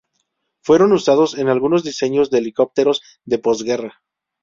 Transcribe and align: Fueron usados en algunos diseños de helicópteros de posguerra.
Fueron 0.63 0.93
usados 0.93 1.37
en 1.37 1.47
algunos 1.47 1.83
diseños 1.83 2.31
de 2.31 2.39
helicópteros 2.39 3.03
de 3.25 3.37
posguerra. 3.37 4.01